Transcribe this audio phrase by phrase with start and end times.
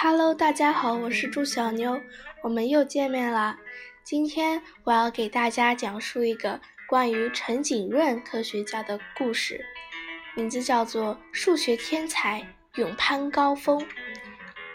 [0.00, 2.00] Hello，大家好，我是朱小妞，
[2.42, 3.58] 我们又见面啦。
[4.04, 9.64] 今天我要给大家讲述一个关于陈景润科学家的故事，
[10.34, 13.80] 名字叫做《数学天才勇攀高峰》（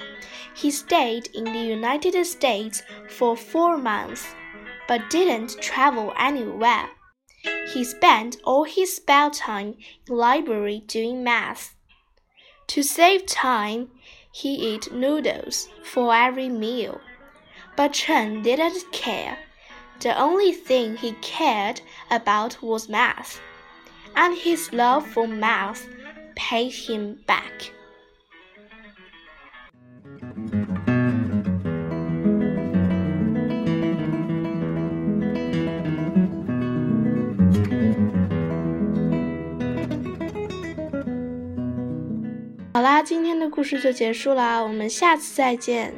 [0.54, 4.36] He stayed in the United States for four months,
[4.88, 6.90] but didn't travel anywhere.
[7.74, 9.76] He spent all his spare time
[10.10, 11.76] in library doing math.
[12.68, 13.90] To save time,
[14.34, 17.00] he ate noodles for every meal.
[17.78, 19.38] But Chen didn't care.
[20.02, 23.40] The only thing he cared about was math
[24.16, 25.86] and his love for math
[26.36, 27.72] paid him back.
[42.74, 45.94] 好啦，今天的故事就结束啦，我们下次再见。